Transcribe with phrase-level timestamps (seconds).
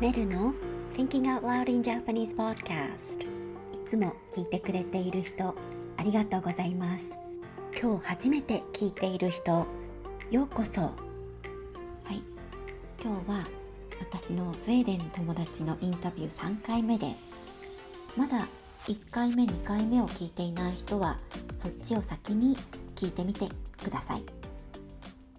[0.00, 0.54] メルの
[0.96, 3.26] Thinking Out Loud in Japanese Podcast い
[3.84, 5.56] つも聞いてくれている人
[5.96, 7.18] ありがとうございます。
[7.76, 9.66] 今日初めて聞いている人
[10.30, 10.82] ようこそ。
[10.82, 10.92] は
[12.10, 12.22] い。
[13.02, 13.48] 今日は
[13.98, 17.40] 私のスウェーデンの友達のインタビュー3回目です。
[18.16, 18.46] まだ
[18.86, 21.18] 1回目2回目を聞いていない人は
[21.56, 22.56] そっちを先に
[22.94, 23.48] 聞いてみて
[23.82, 24.22] ください。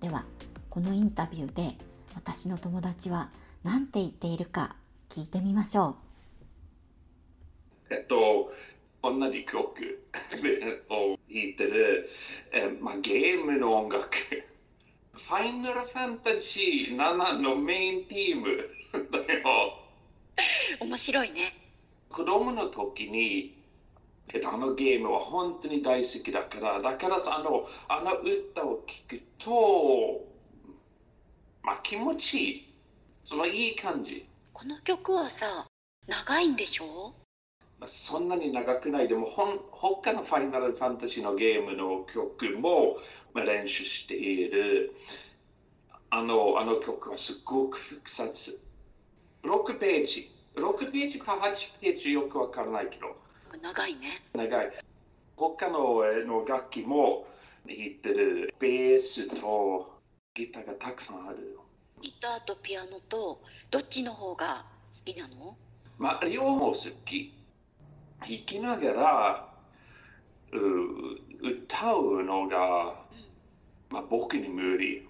[0.00, 0.24] では
[0.70, 1.74] このインタビューで
[2.14, 3.28] 私の友達は
[3.66, 4.76] 何て言っているか
[5.08, 5.96] 聞いてみましょ
[7.90, 7.94] う。
[7.94, 8.52] えっと、
[9.02, 10.06] 同じ曲
[10.88, 12.08] を 弾いてる、
[12.52, 14.16] えまあ、ゲームの音楽。
[15.14, 18.70] ファイナルファンタジー7のメインティーム
[19.10, 19.82] だよ。
[20.78, 21.52] 面白いね。
[22.08, 23.52] 子供の時に、
[24.44, 30.24] あのゲームは本当に大好きだから、だからあのあの歌を聴くと、
[31.64, 32.75] まあ気持ちいい。
[33.28, 34.24] そのいい感じ。
[34.52, 35.46] この曲はさ、
[36.06, 37.12] 長いんでしょ？
[37.84, 39.08] そんなに長くない。
[39.08, 42.98] でもほん他のファイナルファンタジーのゲームの曲も、
[43.34, 44.94] まあ、練習している。
[46.10, 48.60] あのあの曲はすごく複雑。
[49.42, 50.30] 6ページ。
[50.54, 53.16] 6ページか8ページよくわからないけど。
[53.60, 54.22] 長いね。
[54.34, 54.70] 長い。
[55.34, 57.26] 他のの楽器も
[57.66, 59.90] 弾いてるベースと
[60.32, 61.58] ギターがたくさんある
[62.00, 65.56] ギターとピアノとどっちの方が好きなの？
[65.98, 67.32] まあ両方好き。
[68.20, 69.48] 弾きながら
[70.52, 72.94] 歌うのが、
[73.90, 75.06] まあ、僕に無理。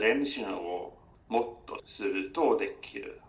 [0.00, 0.94] 練習を
[1.28, 3.20] もっとするとできる。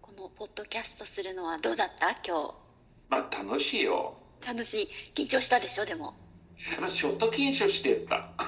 [0.00, 2.10] このポッドキャストするのはどうだった？
[2.26, 2.54] 今日。
[3.08, 4.16] まあ楽しいよ。
[4.44, 4.88] 楽しい。
[5.14, 5.84] 緊張したでしょ？
[5.84, 6.14] でも
[6.92, 8.30] ちょっと緊張してた。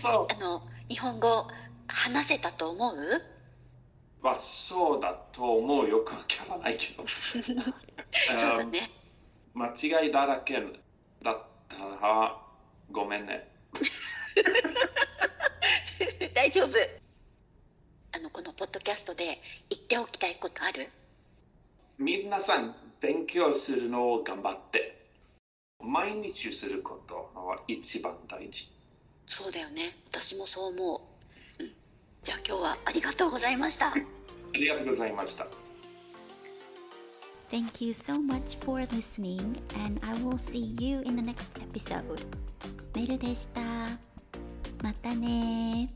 [0.00, 0.30] そう。
[0.30, 1.46] あの日本語
[1.86, 3.22] 話せたと思う？
[4.22, 6.00] まあそうだと思うよ。
[6.00, 7.06] くわからないけど。
[7.10, 7.42] そう
[8.40, 8.90] だね。
[9.54, 9.72] 間
[10.02, 10.54] 違いだらけ
[11.22, 12.42] だったら
[12.90, 13.48] ごめんね。
[16.34, 16.70] 大丈夫。
[18.12, 19.24] あのこのポッドキャストで
[19.70, 20.88] 言っておきたいことある？
[21.98, 24.96] 皆さん勉強するのを頑張って。
[25.80, 28.68] 毎日することは一番大事
[29.28, 31.02] そうだよね私もそう思
[31.60, 31.70] う、うん、
[32.24, 33.94] じゃあ今日はありがとうございましたあ
[34.54, 35.46] りがとうございました
[37.50, 42.02] Thank you so much for listening and I will see you in the next episode
[42.94, 43.60] メルでした
[44.82, 45.88] またね